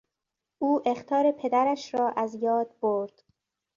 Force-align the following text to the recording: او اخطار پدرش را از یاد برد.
او 0.59 0.81
اخطار 0.87 1.31
پدرش 1.31 1.93
را 1.95 2.09
از 2.17 2.35
یاد 2.35 2.79
برد. 2.81 3.23